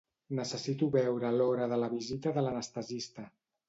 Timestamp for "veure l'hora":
0.95-1.69